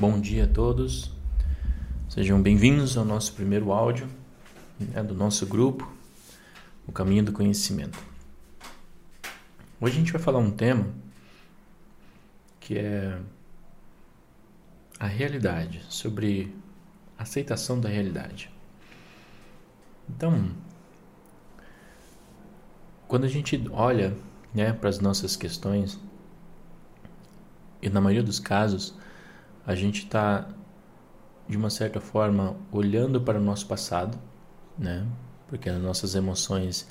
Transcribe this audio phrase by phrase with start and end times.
[0.00, 1.12] Bom dia a todos,
[2.08, 4.08] sejam bem-vindos ao nosso primeiro áudio
[4.78, 5.92] né, do nosso grupo,
[6.86, 8.02] O Caminho do Conhecimento.
[9.78, 10.88] Hoje a gente vai falar um tema
[12.58, 13.20] que é
[14.98, 16.50] a realidade, sobre
[17.18, 18.50] aceitação da realidade.
[20.08, 20.50] Então,
[23.06, 24.16] quando a gente olha
[24.54, 26.00] né, para as nossas questões,
[27.82, 28.94] e na maioria dos casos,
[29.70, 30.48] a gente está,
[31.48, 34.18] de uma certa forma, olhando para o nosso passado,
[34.76, 35.06] né?
[35.46, 36.88] Porque as nossas emoções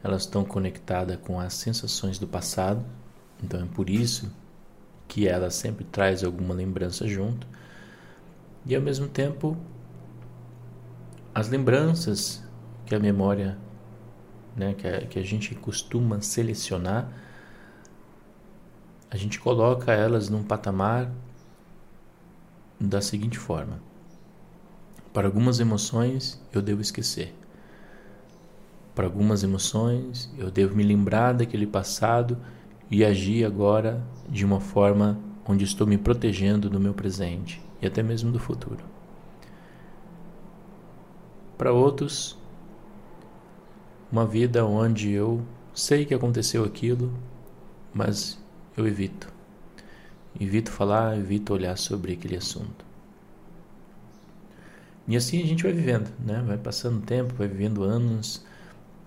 [0.00, 2.84] elas estão conectadas com as sensações do passado,
[3.42, 4.32] então é por isso
[5.08, 7.48] que ela sempre traz alguma lembrança junto.
[8.64, 9.56] E ao mesmo tempo,
[11.34, 12.44] as lembranças
[12.86, 13.58] que a memória,
[14.54, 17.12] né, que a, que a gente costuma selecionar,
[19.10, 21.10] a gente coloca elas num patamar
[22.80, 23.78] da seguinte forma:
[25.12, 27.34] para algumas emoções eu devo esquecer.
[28.94, 32.38] Para algumas emoções eu devo me lembrar daquele passado
[32.90, 38.02] e agir agora de uma forma onde estou me protegendo do meu presente e até
[38.02, 38.84] mesmo do futuro.
[41.56, 42.38] Para outros,
[44.10, 45.42] uma vida onde eu
[45.74, 47.12] sei que aconteceu aquilo,
[47.92, 48.38] mas
[48.76, 49.39] eu evito
[50.38, 52.84] Evito falar, evito olhar sobre aquele assunto.
[55.08, 56.42] E assim a gente vai vivendo, né?
[56.46, 58.44] Vai passando tempo, vai vivendo anos,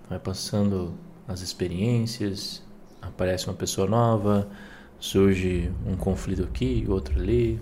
[0.09, 0.93] vai passando
[1.27, 2.61] as experiências,
[3.01, 4.49] aparece uma pessoa nova,
[4.99, 7.59] surge um conflito aqui, outro ali,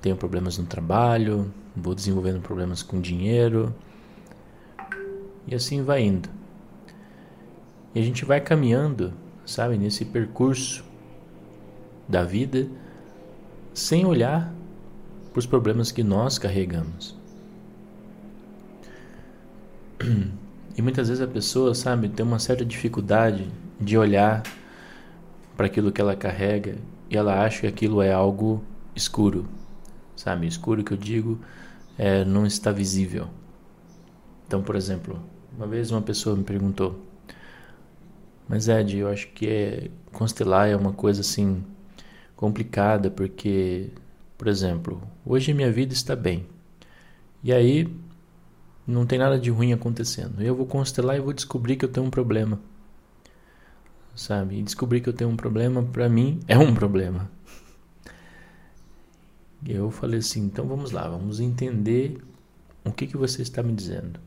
[0.00, 3.74] tenho problemas no trabalho, vou desenvolvendo problemas com dinheiro,
[5.46, 6.28] e assim vai indo.
[7.94, 9.12] E a gente vai caminhando,
[9.44, 10.84] sabe, nesse percurso
[12.08, 12.68] da vida
[13.74, 14.52] sem olhar
[15.32, 17.16] para os problemas que nós carregamos.
[20.74, 23.46] E muitas vezes a pessoa, sabe, tem uma certa dificuldade
[23.78, 24.42] de olhar
[25.54, 26.76] para aquilo que ela carrega
[27.10, 28.64] e ela acha que aquilo é algo
[28.96, 29.46] escuro,
[30.16, 30.46] sabe?
[30.46, 31.38] Escuro que eu digo
[31.98, 33.28] é não está visível.
[34.46, 35.22] Então, por exemplo,
[35.54, 36.98] uma vez uma pessoa me perguntou:
[38.48, 41.62] Mas Ed, eu acho que é, constelar é uma coisa assim
[42.42, 43.90] complicada, porque,
[44.36, 46.44] por exemplo, hoje minha vida está bem.
[47.40, 47.88] E aí
[48.84, 50.42] não tem nada de ruim acontecendo.
[50.42, 52.58] Eu vou constelar e vou descobrir que eu tenho um problema.
[54.16, 54.58] Sabe?
[54.58, 57.30] E descobrir que eu tenho um problema, para mim, é um problema.
[59.64, 62.20] Eu falei assim: então vamos lá, vamos entender
[62.84, 64.18] o que, que você está me dizendo.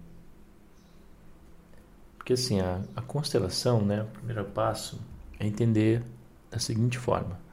[2.17, 5.01] Porque assim, a, a constelação, né, o primeiro passo
[5.37, 6.01] é entender
[6.49, 7.43] da seguinte forma: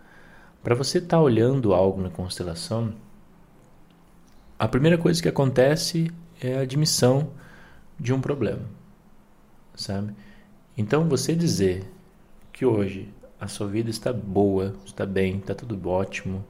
[0.62, 2.94] para você estar tá olhando algo na constelação,
[4.58, 7.30] a primeira coisa que acontece é a admissão
[7.98, 8.62] de um problema,
[9.74, 10.14] sabe?
[10.76, 11.84] Então você dizer
[12.52, 16.44] que hoje a sua vida está boa, está bem, está tudo ótimo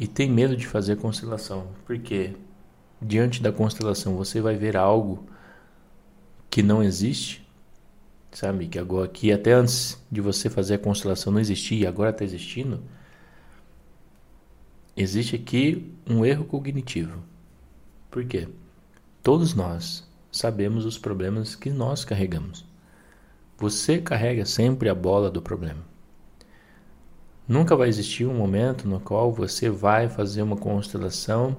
[0.00, 2.34] e tem medo de fazer constelação, porque
[3.00, 5.26] diante da constelação você vai ver algo
[6.48, 7.43] que não existe,
[8.34, 8.66] sabe?
[8.68, 12.82] Que agora que até antes de você fazer a constelação não existia agora está existindo.
[14.96, 17.18] Existe aqui um erro cognitivo.
[18.10, 18.48] Por quê?
[19.22, 22.64] Todos nós sabemos os problemas que nós carregamos.
[23.56, 25.82] Você carrega sempre a bola do problema.
[27.46, 31.56] Nunca vai existir um momento no qual você vai fazer uma constelação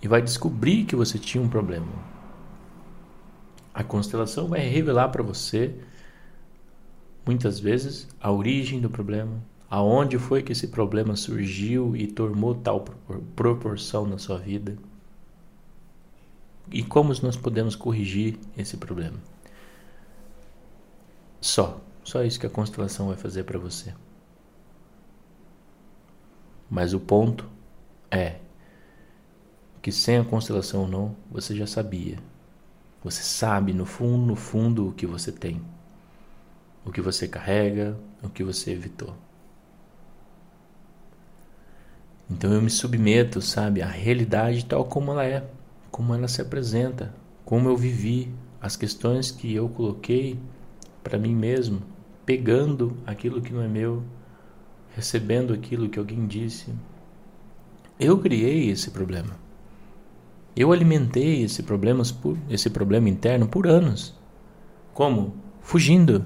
[0.00, 1.86] e vai descobrir que você tinha um problema.
[3.74, 5.74] A constelação vai revelar para você
[7.28, 12.86] muitas vezes a origem do problema, aonde foi que esse problema surgiu e tomou tal
[13.36, 14.78] proporção na sua vida
[16.72, 19.18] e como nós podemos corrigir esse problema.
[21.38, 23.92] Só, só isso que a constelação vai fazer para você.
[26.70, 27.44] Mas o ponto
[28.10, 28.36] é
[29.82, 32.18] que sem a constelação ou não, você já sabia.
[33.04, 35.60] Você sabe no fundo, no fundo o que você tem
[36.88, 39.14] o que você carrega, o que você evitou.
[42.30, 45.46] Então eu me submeto, sabe, à realidade tal como ela é,
[45.90, 47.14] como ela se apresenta,
[47.44, 50.38] como eu vivi, as questões que eu coloquei
[51.02, 51.82] para mim mesmo,
[52.24, 54.02] pegando aquilo que não é meu,
[54.94, 56.72] recebendo aquilo que alguém disse.
[58.00, 59.36] Eu criei esse problema.
[60.56, 62.02] Eu alimentei esse problema,
[62.48, 64.14] esse problema interno por anos.
[64.92, 65.36] Como?
[65.60, 66.24] Fugindo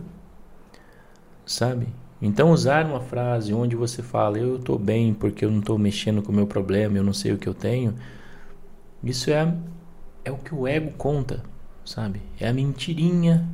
[1.47, 1.89] sabe?
[2.21, 6.23] Então, usar uma frase onde você fala eu estou bem porque eu não estou mexendo
[6.23, 7.95] com o meu problema, eu não sei o que eu tenho,
[9.03, 9.53] isso é,
[10.25, 11.43] é o que o ego conta,
[11.85, 12.23] sabe?
[12.39, 13.45] É a mentirinha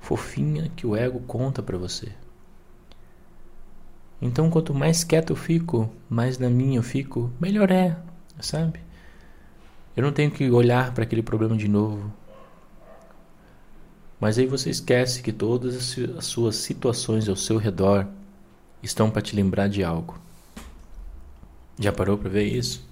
[0.00, 2.08] fofinha que o ego conta para você.
[4.20, 7.96] Então, quanto mais quieto eu fico, mais na minha eu fico, melhor é,
[8.40, 8.80] sabe?
[9.96, 12.12] Eu não tenho que olhar para aquele problema de novo.
[14.20, 18.06] Mas aí você esquece que todas as suas situações ao seu redor
[18.82, 20.18] estão para te lembrar de algo.
[21.78, 22.86] Já parou para ver isso?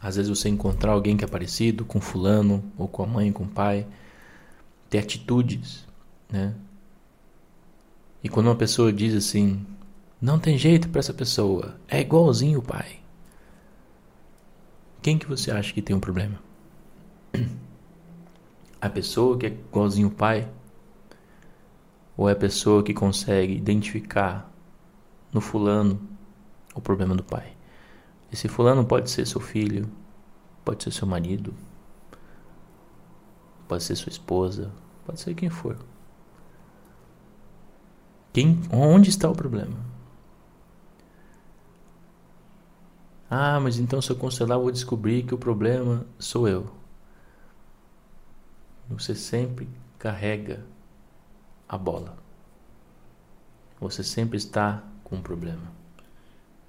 [0.00, 3.44] Às vezes você encontrar alguém que é parecido com fulano ou com a mãe, com
[3.44, 3.86] o pai,
[4.88, 5.84] ter atitudes,
[6.30, 6.54] né?
[8.24, 9.64] E quando uma pessoa diz assim,
[10.20, 13.00] não tem jeito para essa pessoa, é igualzinho o pai.
[15.02, 16.38] Quem que você acha que tem um problema?
[18.80, 20.48] A pessoa que é igualzinho o pai
[22.16, 24.50] ou é a pessoa que consegue identificar
[25.32, 26.00] no fulano
[26.74, 27.56] o problema do pai?
[28.32, 29.88] Esse fulano pode ser seu filho,
[30.64, 31.54] pode ser seu marido,
[33.68, 34.72] pode ser sua esposa,
[35.04, 35.78] pode ser quem for.
[38.32, 39.76] Quem, onde está o problema?
[43.28, 46.70] Ah, mas então se eu constelar eu vou descobrir que o problema sou eu.
[48.88, 49.68] Você sempre
[49.98, 50.64] carrega
[51.72, 52.14] a bola.
[53.80, 55.72] Você sempre está com um problema.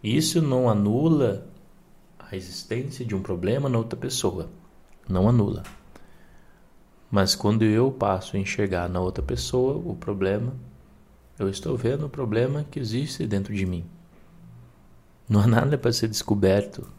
[0.01, 1.45] Isso não anula
[2.17, 4.49] a existência de um problema na outra pessoa.
[5.07, 5.63] Não anula.
[7.11, 10.53] Mas quando eu passo a enxergar na outra pessoa o problema,
[11.37, 13.85] eu estou vendo o problema que existe dentro de mim.
[15.27, 16.89] Não há nada para ser descoberto.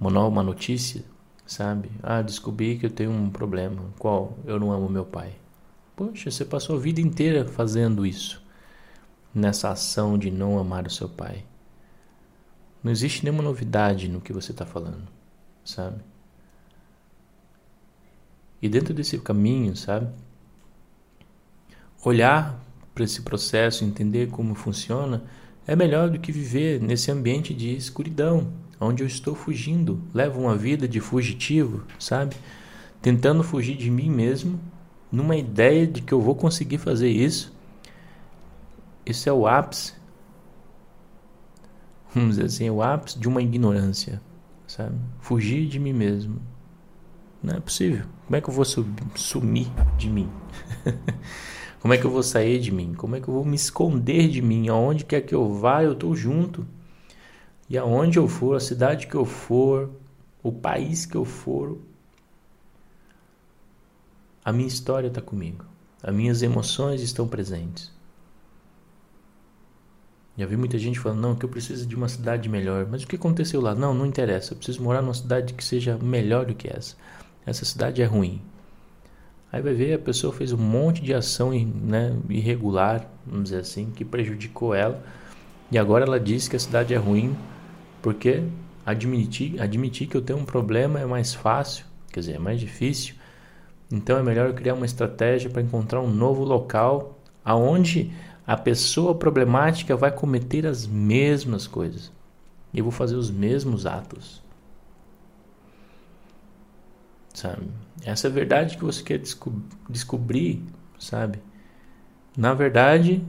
[0.00, 1.04] Uma notícia,
[1.46, 1.92] sabe?
[2.02, 3.84] Ah, descobri que eu tenho um problema.
[4.00, 4.36] Qual?
[4.44, 5.32] Eu não amo meu pai.
[6.00, 8.42] Poxa, você passou a vida inteira fazendo isso,
[9.34, 11.44] nessa ação de não amar o seu pai.
[12.82, 15.06] Não existe nenhuma novidade no que você está falando,
[15.62, 16.02] sabe?
[18.62, 20.08] E dentro desse caminho, sabe?
[22.02, 22.58] Olhar
[22.94, 25.22] para esse processo, entender como funciona,
[25.66, 28.50] é melhor do que viver nesse ambiente de escuridão,
[28.80, 32.36] onde eu estou fugindo, levo uma vida de fugitivo, sabe?
[33.02, 34.58] Tentando fugir de mim mesmo
[35.10, 37.52] numa ideia de que eu vou conseguir fazer isso,
[39.04, 39.94] isso é o ápice,
[42.14, 44.20] vamos dizer assim, é o ápice de uma ignorância,
[44.66, 44.96] sabe?
[45.20, 46.40] Fugir de mim mesmo.
[47.42, 48.04] Não é possível.
[48.26, 50.28] Como é que eu vou sumir de mim?
[51.80, 52.92] Como é que eu vou sair de mim?
[52.92, 54.68] Como é que eu vou me esconder de mim?
[54.68, 56.66] Aonde quer que eu vá, eu estou junto.
[57.70, 59.88] E aonde eu for, a cidade que eu for,
[60.42, 61.78] o país que eu for,
[64.44, 65.64] a minha história está comigo.
[66.02, 67.92] As minhas emoções estão presentes.
[70.36, 72.86] Já vi muita gente falando, não, que eu preciso de uma cidade melhor.
[72.90, 73.74] Mas o que aconteceu lá?
[73.74, 74.52] Não, não interessa.
[74.52, 76.96] Eu preciso morar numa cidade que seja melhor do que essa.
[77.44, 78.40] Essa cidade é ruim.
[79.52, 83.90] Aí vai ver, a pessoa fez um monte de ação né, irregular, vamos dizer assim,
[83.90, 85.04] que prejudicou ela.
[85.70, 87.36] E agora ela diz que a cidade é ruim
[88.00, 88.42] porque
[88.86, 93.16] admitir, admitir que eu tenho um problema é mais fácil, quer dizer, é mais difícil
[93.90, 98.12] então é melhor criar uma estratégia para encontrar um novo local aonde
[98.46, 102.12] a pessoa problemática vai cometer as mesmas coisas.
[102.72, 104.42] E eu vou fazer os mesmos atos.
[107.34, 107.68] Sabe?
[108.04, 109.52] Essa é a verdade que você quer desco
[109.88, 110.62] descobrir,
[110.98, 111.40] sabe?
[112.36, 113.24] Na verdade,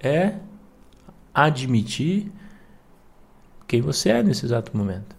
[0.00, 0.38] é
[1.34, 2.30] admitir
[3.66, 5.16] quem você é nesse exato momento.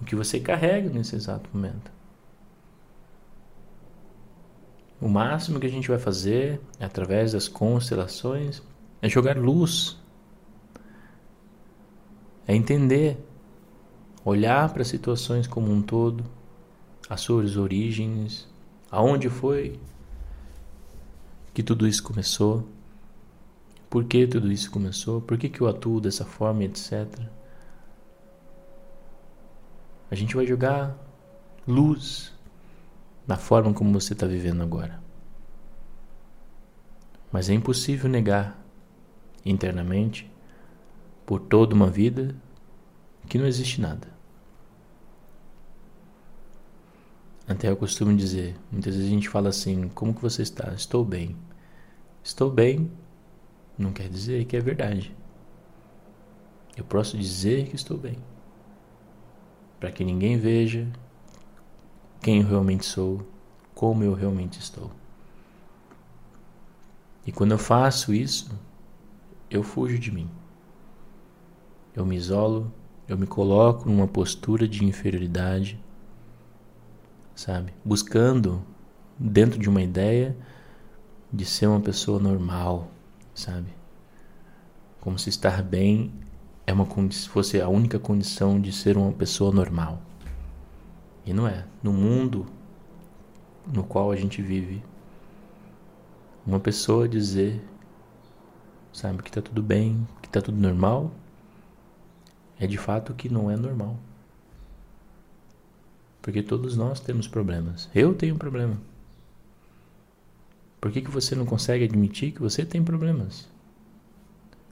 [0.00, 1.90] O que você carrega nesse exato momento.
[5.00, 8.62] O máximo que a gente vai fazer através das constelações
[9.02, 9.98] é jogar luz,
[12.46, 13.18] é entender,
[14.24, 16.24] olhar para as situações como um todo,
[17.08, 18.48] as suas origens,
[18.90, 19.78] aonde foi
[21.52, 22.66] que tudo isso começou,
[23.90, 27.06] por que tudo isso começou, por que, que eu atuo dessa forma, etc.
[30.10, 30.98] A gente vai jogar
[31.66, 32.33] luz
[33.26, 35.02] na forma como você está vivendo agora.
[37.32, 38.62] Mas é impossível negar
[39.44, 40.30] internamente,
[41.26, 42.34] por toda uma vida,
[43.28, 44.08] que não existe nada.
[47.46, 50.72] Até eu costumo dizer, muitas vezes a gente fala assim: como que você está?
[50.72, 51.36] Estou bem.
[52.22, 52.90] Estou bem
[53.76, 55.14] não quer dizer que é verdade.
[56.76, 58.18] Eu posso dizer que estou bem,
[59.78, 60.88] para que ninguém veja
[62.24, 63.20] quem eu realmente sou,
[63.74, 64.90] como eu realmente estou.
[67.26, 68.50] E quando eu faço isso,
[69.50, 70.30] eu fujo de mim.
[71.94, 72.72] Eu me isolo,
[73.06, 75.78] eu me coloco numa postura de inferioridade,
[77.34, 77.74] sabe?
[77.84, 78.62] Buscando
[79.18, 80.34] dentro de uma ideia
[81.30, 82.88] de ser uma pessoa normal,
[83.34, 83.68] sabe?
[84.98, 86.10] Como se estar bem
[86.66, 90.00] é uma se fosse a única condição de ser uma pessoa normal.
[91.24, 91.64] E não é.
[91.82, 92.46] No mundo
[93.66, 94.82] no qual a gente vive,
[96.46, 97.62] uma pessoa dizer,
[98.92, 101.10] sabe, que tá tudo bem, que tá tudo normal,
[102.58, 103.96] é de fato que não é normal.
[106.20, 107.88] Porque todos nós temos problemas.
[107.94, 108.78] Eu tenho problema.
[110.80, 113.48] Por que, que você não consegue admitir que você tem problemas?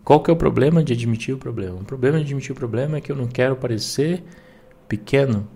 [0.04, 1.80] Qual que é o problema de admitir o problema?
[1.80, 4.22] O problema de admitir o problema é que eu não quero parecer
[4.88, 5.48] pequeno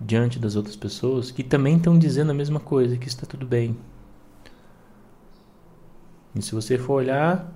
[0.00, 3.76] diante das outras pessoas que também estão dizendo a mesma coisa, que está tudo bem.
[6.34, 7.50] E se você for olhar,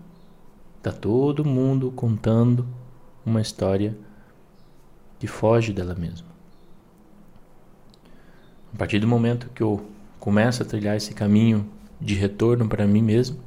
[0.78, 2.66] está todo mundo contando
[3.24, 3.96] uma história
[5.18, 6.26] que foge dela mesma.
[8.72, 9.84] A partir do momento que eu
[10.18, 11.68] começo a trilhar esse caminho
[12.00, 13.38] de retorno para mim mesmo,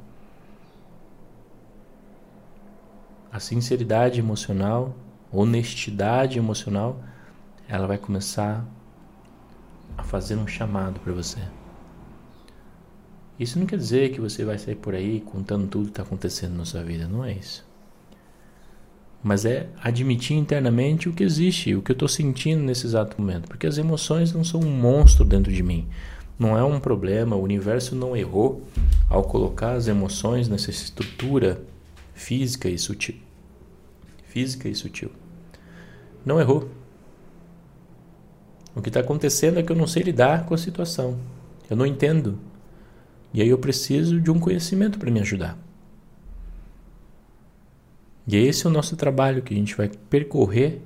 [3.32, 4.94] a sinceridade emocional,
[5.32, 7.02] honestidade emocional,
[7.66, 8.64] ela vai começar
[9.96, 11.40] a fazer um chamado para você.
[13.38, 16.56] Isso não quer dizer que você vai sair por aí contando tudo que está acontecendo
[16.56, 17.66] na sua vida, não é isso.
[19.22, 23.48] Mas é admitir internamente o que existe, o que eu estou sentindo nesse exato momento.
[23.48, 25.88] Porque as emoções não são um monstro dentro de mim.
[26.38, 28.62] Não é um problema, o universo não errou
[29.08, 31.62] ao colocar as emoções nessa estrutura
[32.12, 33.16] física e sutil.
[34.24, 35.10] Física e sutil.
[36.24, 36.68] Não errou.
[38.74, 41.18] O que está acontecendo é que eu não sei lidar com a situação.
[41.70, 42.38] Eu não entendo.
[43.32, 45.56] E aí eu preciso de um conhecimento para me ajudar.
[48.26, 50.80] E esse é o nosso trabalho que a gente vai percorrer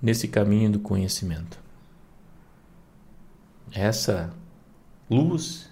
[0.00, 1.58] nesse caminho do conhecimento.
[3.72, 4.32] Essa
[5.08, 5.70] luz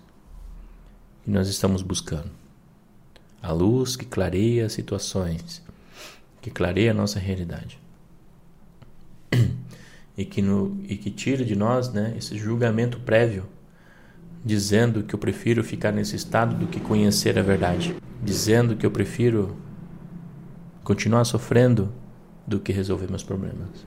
[1.25, 2.31] que nós estamos buscando.
[3.43, 5.63] A luz que clareia as situações,
[6.41, 7.80] que clareia a nossa realidade
[10.21, 13.45] e que, no, e que tira de nós né, esse julgamento prévio,
[14.45, 18.91] dizendo que eu prefiro ficar nesse estado do que conhecer a verdade, dizendo que eu
[18.91, 19.57] prefiro
[20.85, 21.91] continuar sofrendo
[22.47, 23.87] do que resolver meus problemas.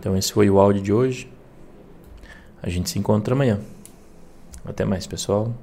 [0.00, 1.30] Então, esse foi o áudio de hoje.
[2.62, 3.60] A gente se encontra amanhã.
[4.64, 5.54] Até mais, pessoal.